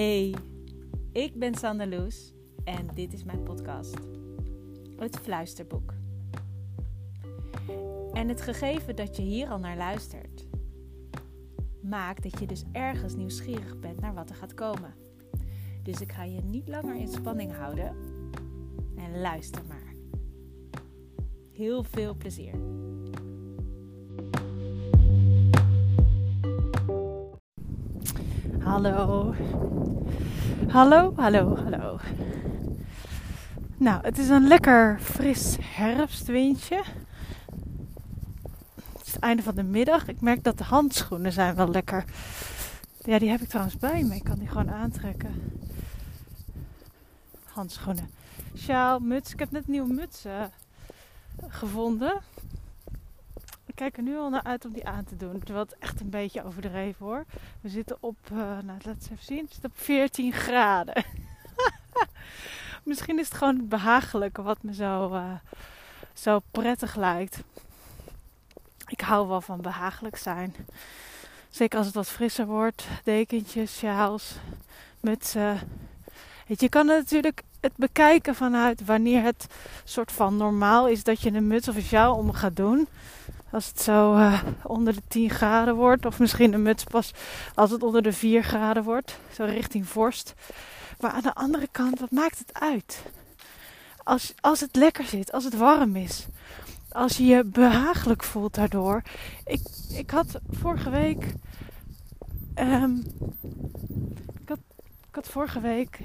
[0.00, 0.34] Hey,
[1.12, 2.32] ik ben Sander Loes
[2.64, 3.96] en dit is mijn podcast,
[4.96, 5.94] Het Fluisterboek.
[8.12, 10.46] En het gegeven dat je hier al naar luistert,
[11.82, 14.94] maakt dat je dus ergens nieuwsgierig bent naar wat er gaat komen.
[15.82, 17.96] Dus ik ga je niet langer in spanning houden
[18.96, 19.94] en luister maar.
[21.52, 22.54] Heel veel plezier.
[28.58, 29.34] Hallo.
[30.68, 31.98] Hallo, hallo, hallo.
[33.76, 36.82] Nou, het is een lekker fris herfstwindje.
[38.98, 40.08] Het is het einde van de middag.
[40.08, 42.04] Ik merk dat de handschoenen zijn wel lekker.
[43.04, 44.14] Ja, die heb ik trouwens bij me.
[44.14, 45.60] Ik kan die gewoon aantrekken.
[47.44, 48.10] Handschoenen.
[48.56, 49.32] Sjaal, muts.
[49.32, 50.32] Ik heb net nieuwe muts uh,
[51.48, 52.20] gevonden
[53.80, 55.38] kijk er nu al naar uit om die aan te doen.
[55.38, 57.24] Terwijl het echt een beetje overdreven hoor.
[57.60, 61.04] We zitten op, uh, nou laten we even zien, we zitten op 14 graden.
[62.82, 65.32] Misschien is het gewoon het behagelijke wat me zo, uh,
[66.14, 67.42] zo prettig lijkt.
[68.86, 70.54] Ik hou wel van behagelijk zijn.
[71.50, 72.86] Zeker als het wat frisser wordt.
[73.04, 74.34] Dekentjes, sjaals,
[75.00, 75.54] mutsen.
[76.46, 79.46] Weet je, je kan het natuurlijk het bekijken vanuit wanneer het
[79.84, 82.88] soort van normaal is dat je een muts of een sjaal om gaat doen.
[83.52, 86.06] Als het zo uh, onder de 10 graden wordt.
[86.06, 87.12] Of misschien een muts pas
[87.54, 89.18] als het onder de 4 graden wordt.
[89.32, 90.34] Zo richting vorst.
[91.00, 93.02] Maar aan de andere kant, wat maakt het uit?
[94.02, 96.26] Als, als het lekker zit, als het warm is.
[96.88, 99.02] Als je je behagelijk voelt daardoor.
[99.44, 101.34] Ik, ik had vorige week.
[102.54, 103.04] Um,
[104.40, 104.58] ik, had,
[105.08, 106.00] ik had vorige week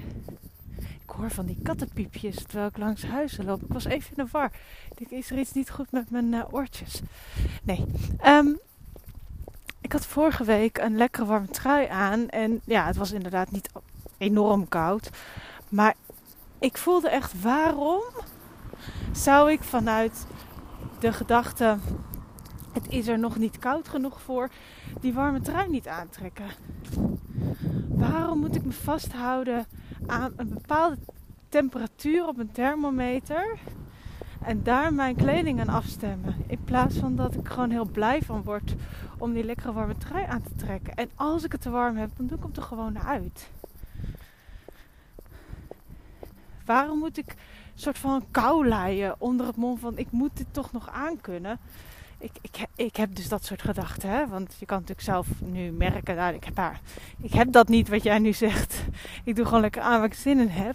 [0.78, 3.62] ik hoor van die kattenpiepjes terwijl ik langs huizen loop.
[3.62, 4.52] Ik was even in de war.
[4.90, 7.00] Ik denk, is er iets niet goed met mijn uh, oortjes?
[7.62, 7.84] Nee.
[8.24, 8.58] Um,
[9.80, 12.28] ik had vorige week een lekkere warme trui aan.
[12.28, 13.70] En ja, het was inderdaad niet
[14.18, 15.10] enorm koud.
[15.68, 15.94] Maar
[16.58, 18.02] ik voelde echt, waarom
[19.12, 20.26] zou ik vanuit
[20.98, 21.78] de gedachte...
[22.72, 24.50] Het is er nog niet koud genoeg voor
[25.00, 26.46] die warme trui niet aantrekken.
[27.88, 29.66] Waarom moet ik me vasthouden
[30.06, 30.96] aan een bepaalde
[31.48, 33.58] temperatuur op een thermometer
[34.42, 36.34] en daar mijn kleding aan afstemmen.
[36.46, 38.74] In plaats van dat ik gewoon heel blij van word
[39.18, 40.94] om die lekkere warme trui aan te trekken.
[40.94, 43.50] En als ik het te warm heb, dan doe ik hem er gewoon uit.
[46.64, 50.46] Waarom moet ik een soort van kou leien onder het mond van ik moet dit
[50.50, 51.58] toch nog aankunnen?
[52.18, 54.10] Ik, ik, ik heb dus dat soort gedachten.
[54.10, 54.26] Hè?
[54.26, 56.72] Want je kan natuurlijk zelf nu merken, nou, ik, heb
[57.30, 58.84] heb dat niet wat jij nu zegt.
[59.24, 60.74] Ik doe gewoon lekker aan waar ik zin in heb.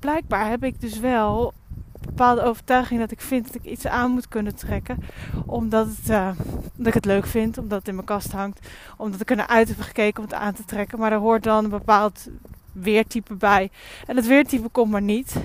[0.00, 1.52] Blijkbaar heb ik dus wel
[2.00, 4.98] bepaalde overtuiging dat ik vind dat ik iets aan moet kunnen trekken.
[5.46, 6.30] Omdat, het, uh,
[6.76, 8.68] omdat ik het leuk vind, omdat het in mijn kast hangt.
[8.96, 10.98] Omdat ik er naar uit heb gekeken om het aan te trekken.
[10.98, 12.28] Maar er hoort dan een bepaald
[12.72, 13.70] weertype bij.
[14.06, 15.36] En het weertype komt maar niet.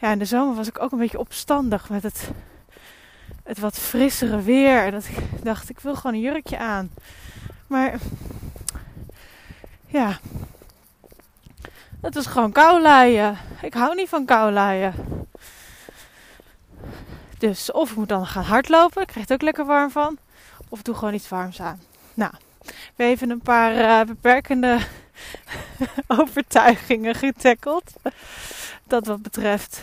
[0.00, 2.32] Ja, in de zomer was ik ook een beetje opstandig met het
[3.52, 4.84] het wat frissere weer.
[4.84, 6.90] En dat ik dacht, ik wil gewoon een jurkje aan.
[7.66, 7.98] Maar
[9.86, 10.18] ja,
[12.00, 12.86] het was gewoon kou
[13.62, 14.52] Ik hou niet van kou
[17.38, 20.18] Dus of ik moet dan gaan hardlopen, ik krijg het ook lekker warm van.
[20.68, 21.80] Of doe gewoon iets warms aan.
[22.14, 22.32] Nou,
[22.96, 24.78] we even een paar uh, beperkende
[26.18, 27.92] overtuigingen getackeld.
[28.84, 29.82] Dat wat betreft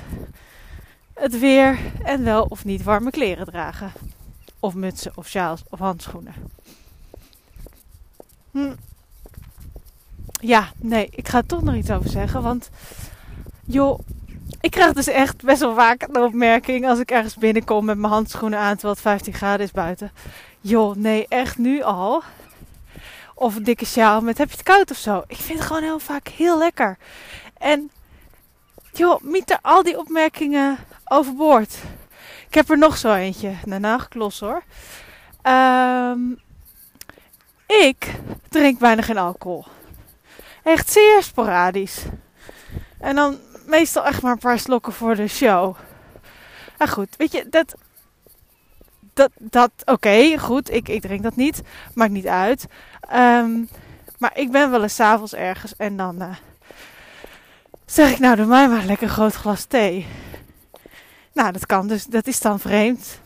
[1.20, 3.92] het weer en wel of niet warme kleren dragen.
[4.60, 6.34] Of mutsen of sjaals of handschoenen.
[8.52, 8.74] Hm.
[10.42, 12.42] Ja, nee, ik ga toch nog iets over zeggen.
[12.42, 12.70] Want
[13.66, 14.00] joh,
[14.62, 18.14] ik krijg dus echt best wel vaak de opmerking als ik ergens binnenkom met mijn
[18.14, 20.12] handschoenen aan terwijl het 15 graden is buiten.
[20.62, 22.24] Joh, nee, echt nu al.
[23.36, 25.24] Of een dikke sjaal met heb je het koud of zo.
[25.28, 26.98] Ik vind het gewoon heel vaak heel lekker.
[27.58, 27.92] En
[28.94, 30.78] joh, er al die opmerkingen
[31.10, 31.78] overboord.
[32.48, 33.52] Ik heb er nog zo eentje.
[33.66, 34.64] Daarna geklos hoor.
[35.44, 36.40] Um,
[37.68, 38.16] ik
[38.50, 39.66] drink bijna geen alcohol.
[40.64, 42.04] Echt zeer sporadisch.
[43.00, 45.76] En dan meestal echt maar een paar slokken voor de show.
[46.78, 47.76] Maar goed, weet je, dat.
[49.14, 51.62] Dat, dat oké, goed, ik, ik drink dat niet.
[51.94, 52.66] Maakt niet uit.
[53.14, 53.70] Um,
[54.18, 56.36] maar ik ben wel eens avonds ergens en dan uh,
[57.86, 60.08] zeg ik, nou, doe mij maar lekker groot glas thee.
[61.40, 62.06] Nou, dat kan dus.
[62.06, 63.20] Dat is dan vreemd.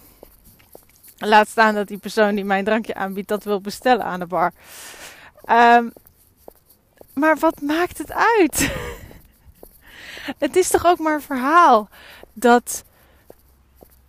[1.17, 4.51] Laat staan dat die persoon die mijn drankje aanbiedt dat wil bestellen aan de bar.
[5.49, 5.93] Um,
[7.13, 8.73] maar wat maakt het uit?
[10.45, 11.89] het is toch ook maar een verhaal
[12.33, 12.83] dat,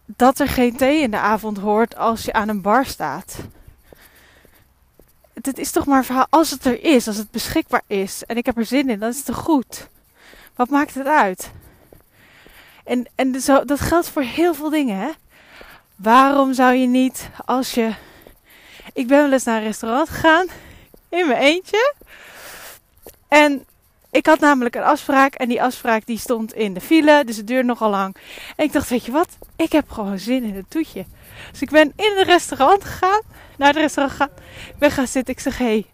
[0.07, 3.37] dat er geen thee in de avond hoort als je aan een bar staat.
[5.43, 8.37] het is toch maar een verhaal als het er is, als het beschikbaar is en
[8.37, 9.89] ik heb er zin in, dan is het toch goed.
[10.55, 11.51] Wat maakt het uit?
[12.85, 14.99] En, en zo, dat geldt voor heel veel dingen.
[14.99, 15.11] Hè?
[15.97, 17.95] Waarom zou je niet als je.
[18.93, 20.47] Ik ben wel eens naar een restaurant gegaan
[21.09, 21.95] in mijn eentje.
[23.29, 23.65] En
[24.11, 27.47] ik had namelijk een afspraak en die afspraak die stond in de file, dus het
[27.47, 28.17] duurde nogal lang.
[28.57, 29.29] En ik dacht, weet je wat?
[29.57, 31.05] Ik heb gewoon zin in het toetje.
[31.51, 33.21] Dus ik ben in het restaurant gegaan,
[33.59, 34.37] naar het restaurant gegaan.
[34.69, 35.35] Ik ben gaan zitten.
[35.35, 35.87] Ik zeg, hé, hey,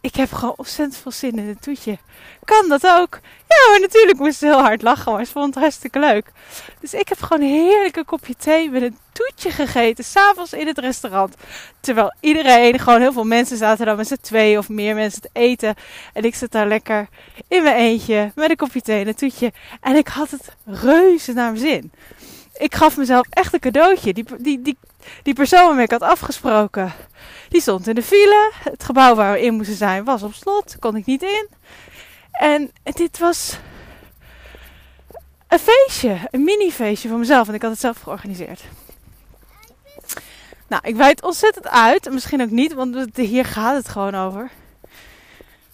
[0.00, 1.98] ik heb gewoon ontzettend veel zin in het toetje.
[2.44, 3.18] Kan dat ook?
[3.48, 6.32] Ja, maar natuurlijk moest ze heel hard lachen, maar ze vond het hartstikke leuk.
[6.80, 10.78] Dus ik heb gewoon een heerlijke kopje thee met een toetje gegeten, s'avonds in het
[10.78, 11.34] restaurant.
[11.80, 15.30] Terwijl iedereen, gewoon heel veel mensen zaten dan met z'n twee of meer mensen te
[15.32, 15.74] eten.
[16.12, 17.08] En ik zat daar lekker
[17.48, 19.52] in mijn eentje met een kopje thee en een toetje.
[19.80, 21.92] En ik had het reuze naar mijn zin.
[22.54, 24.12] Ik gaf mezelf echt een cadeautje.
[24.12, 24.78] Die, die, die,
[25.22, 26.92] die persoon waarmee ik had afgesproken,
[27.48, 28.50] die stond in de file.
[28.62, 31.48] Het gebouw waar we in moesten zijn was op slot, kon ik niet in.
[32.30, 33.58] En dit was
[35.48, 37.48] een feestje, een mini-feestje voor mezelf.
[37.48, 38.62] En ik had het zelf georganiseerd.
[40.66, 42.10] Nou, ik wijd ontzettend uit.
[42.10, 44.50] Misschien ook niet, want hier gaat het gewoon over.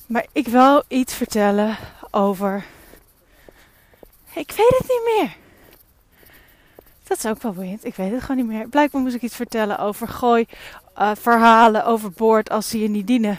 [0.06, 1.76] Maar ik wil iets vertellen
[2.11, 2.64] over.
[4.34, 5.37] Ik weet het niet meer.
[7.08, 7.85] Dat is ook wel boeiend.
[7.85, 8.69] Ik weet het gewoon niet meer.
[8.69, 10.47] Blijkbaar moest ik iets vertellen over gooi
[10.99, 13.38] uh, verhalen overboord als ze je niet dienen.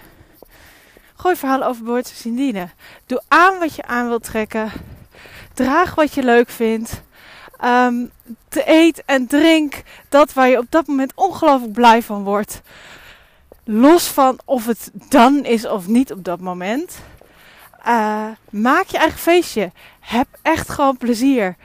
[1.15, 2.71] Gooi verhalen overboord als ze je niet dienen.
[3.05, 4.71] Doe aan wat je aan wilt trekken.
[5.53, 7.01] Draag wat je leuk vindt.
[7.63, 8.11] Um,
[8.47, 12.61] te eet en drink dat waar je op dat moment ongelooflijk blij van wordt.
[13.63, 16.99] Los van of het dan is of niet op dat moment.
[17.87, 19.71] Uh, maak je eigen feestje.
[19.99, 21.55] Heb echt gewoon plezier.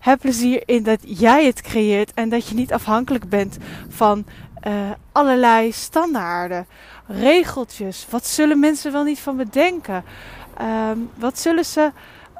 [0.00, 3.56] Heb plezier in dat jij het creëert en dat je niet afhankelijk bent
[3.88, 4.24] van
[4.66, 4.72] uh,
[5.12, 6.66] allerlei standaarden,
[7.06, 8.06] regeltjes.
[8.10, 10.04] Wat zullen mensen wel niet van me denken?
[10.60, 11.92] Uh, wat zullen ze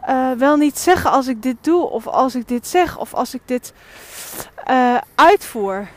[0.08, 3.34] uh, wel niet zeggen als ik dit doe, of als ik dit zeg, of als
[3.34, 3.72] ik dit
[4.70, 5.88] uh, uitvoer?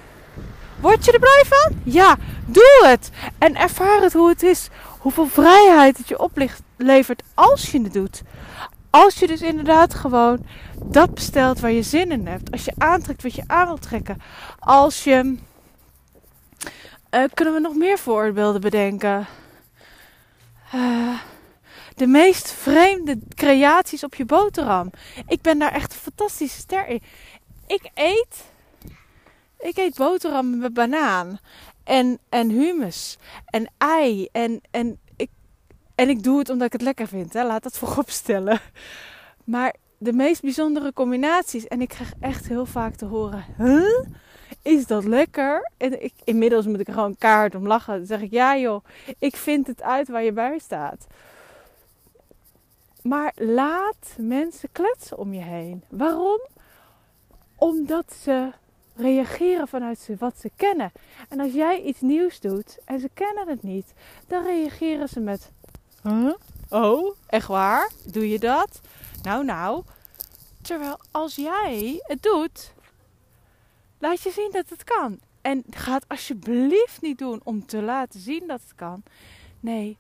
[0.80, 1.80] Word je er blij van?
[1.83, 2.15] Ja,
[2.45, 3.10] doe het.
[3.38, 4.69] En ervaar het hoe het is.
[5.00, 8.21] Hoeveel vrijheid het je oplevert als je het doet.
[8.95, 10.45] Als je dus inderdaad gewoon
[10.86, 12.51] dat bestelt waar je zin in hebt.
[12.51, 14.22] Als je aantrekt wat je aan wilt trekken.
[14.60, 15.38] Als je.
[17.12, 19.28] Uh, kunnen we nog meer voorbeelden bedenken?
[20.75, 21.19] Uh,
[21.95, 24.90] de meest vreemde creaties op je boterham.
[25.28, 27.01] Ik ben daar echt een fantastische ster in.
[27.68, 28.44] Ik eet.
[29.60, 31.39] Ik eet boterham met banaan.
[31.84, 33.18] En, en hummus.
[33.46, 34.28] En ei.
[34.31, 35.00] En, en,
[35.95, 37.34] en ik doe het omdat ik het lekker vind.
[37.34, 37.45] Hè.
[37.45, 38.60] Laat dat voorop stellen.
[39.44, 41.68] Maar de meest bijzondere combinaties.
[41.68, 44.06] En ik krijg echt heel vaak te horen: huh?
[44.62, 45.72] Is dat lekker?
[45.78, 47.98] En ik, inmiddels moet ik er gewoon kaart om lachen.
[47.98, 48.86] Dan zeg ik: Ja, joh,
[49.19, 51.07] ik vind het uit waar je bij staat.
[53.01, 55.84] Maar laat mensen kletsen om je heen.
[55.89, 56.42] Waarom?
[57.56, 58.51] Omdat ze
[58.96, 60.92] reageren vanuit wat ze kennen.
[61.30, 63.94] En als jij iets nieuws doet en ze kennen het niet,
[64.28, 65.51] dan reageren ze met:
[66.69, 67.91] Oh, echt waar?
[68.05, 68.81] Doe je dat?
[69.21, 69.83] Nou, nou.
[70.61, 72.73] Terwijl als jij het doet,
[73.97, 75.19] laat je zien dat het kan.
[75.41, 79.03] En ga het alsjeblieft niet doen om te laten zien dat het kan.
[79.60, 79.98] Nee,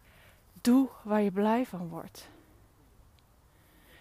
[0.61, 2.27] doe waar je blij van wordt.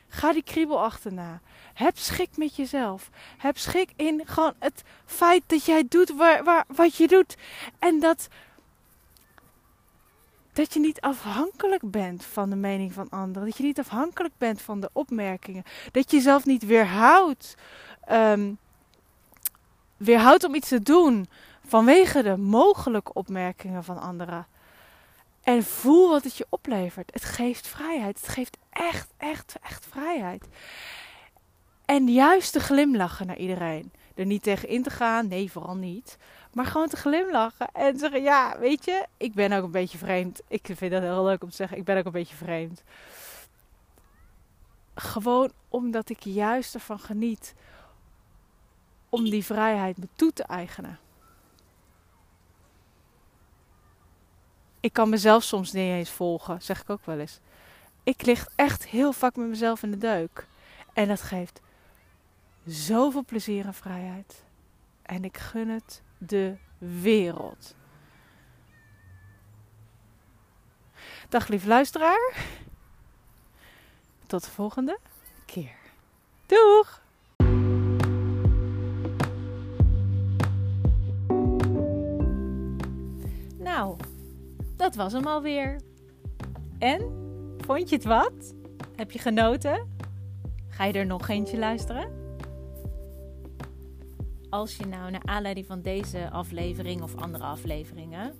[0.09, 1.41] Ga die kriebel achterna.
[1.75, 3.11] Heb schik met jezelf.
[3.39, 7.37] Heb schik in gewoon het feit dat jij doet waar, wat je doet.
[7.79, 8.29] En dat,
[10.53, 13.49] dat je niet afhankelijk bent van de mening van anderen.
[13.49, 15.63] Dat je niet afhankelijk bent van de opmerkingen.
[15.93, 17.55] Dat je jezelf niet weerhoudt.
[18.11, 18.59] Um,
[19.97, 21.29] weerhoudt om iets te doen
[21.67, 24.47] vanwege de mogelijke opmerkingen van anderen.
[25.43, 27.11] En voel wat het je oplevert.
[27.13, 28.21] Het geeft vrijheid.
[28.21, 30.47] Het geeft echt, echt, echt vrijheid.
[31.85, 33.93] En juist te glimlachen naar iedereen.
[34.15, 36.19] Er niet tegen in te gaan, nee, vooral niet.
[36.53, 40.41] Maar gewoon te glimlachen en zeggen: Ja, weet je, ik ben ook een beetje vreemd.
[40.49, 42.83] Ik vind dat heel leuk om te zeggen: Ik ben ook een beetje vreemd.
[44.95, 47.55] Gewoon omdat ik juist ervan geniet
[49.09, 50.99] om die vrijheid me toe te eigenen.
[54.81, 57.41] Ik kan mezelf soms niet eens volgen, zeg ik ook wel eens.
[58.03, 60.47] Ik lig echt heel vaak met mezelf in de deuk.
[60.93, 61.61] En dat geeft
[62.65, 64.45] zoveel plezier en vrijheid.
[65.03, 67.75] En ik gun het de wereld.
[71.29, 72.47] Dag lief luisteraar.
[74.27, 74.99] Tot de volgende
[75.47, 75.77] keer.
[76.47, 77.01] Doeg!
[83.59, 83.97] Nou
[84.77, 85.81] dat was hem alweer.
[86.79, 87.21] En?
[87.59, 88.55] Vond je het wat?
[88.97, 89.89] Heb je genoten?
[90.69, 92.22] Ga je er nog eentje luisteren?
[94.53, 98.35] Als je nou naar aanleiding van deze aflevering of andere afleveringen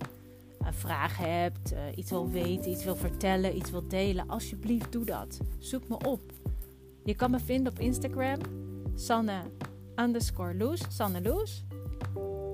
[0.59, 5.05] een vraag hebt, uh, iets wil weten, iets wil vertellen, iets wil delen, alsjeblieft doe
[5.05, 5.39] dat.
[5.57, 6.21] Zoek me op.
[7.03, 8.39] Je kan me vinden op Instagram,
[8.95, 9.41] Sanne
[9.95, 11.63] underscore Loes, Sanne Loes.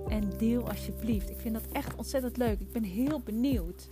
[0.07, 1.29] En deel alsjeblieft.
[1.29, 2.59] Ik vind dat echt ontzettend leuk.
[2.59, 3.89] Ik ben heel benieuwd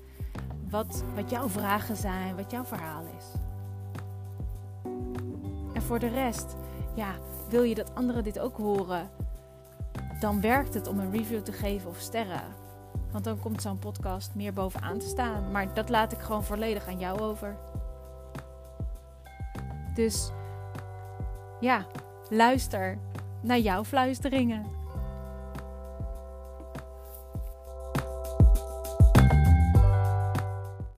[0.69, 3.25] wat, wat jouw vragen zijn, wat jouw verhaal is.
[5.73, 6.55] En voor de rest,
[6.95, 7.15] ja,
[7.49, 9.25] wil je dat anderen dit ook horen?
[10.19, 12.43] Dan werkt het om een review te geven of sterren.
[13.11, 15.51] Want dan komt zo'n podcast meer bovenaan te staan.
[15.51, 17.55] Maar dat laat ik gewoon volledig aan jou over.
[19.93, 20.31] Dus
[21.59, 21.85] ja,
[22.29, 22.97] luister
[23.41, 24.76] naar jouw fluisteringen.